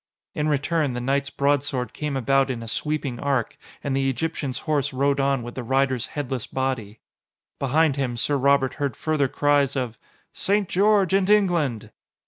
In 0.33 0.47
return, 0.47 0.93
the 0.93 0.99
knight's 0.99 1.29
broadsword 1.29 1.93
came 1.93 2.17
about 2.17 2.49
in 2.49 2.63
a 2.63 2.67
sweeping 2.67 3.19
arc, 3.19 3.55
and 3.83 3.95
the 3.95 4.09
Egyptian's 4.09 4.57
horse 4.65 4.91
rode 4.93 5.19
on 5.19 5.43
with 5.43 5.53
the 5.53 5.61
rider's 5.61 6.07
headless 6.17 6.47
body. 6.47 6.99
Behind 7.59 7.97
him, 7.97 8.17
Sir 8.17 8.35
Robert 8.35 8.73
heard 8.81 8.95
further 8.95 9.27
cries 9.27 9.75
of 9.75 9.99
"St. 10.33 10.67
George 10.67 11.13
and 11.13 11.29
England!" 11.29 11.91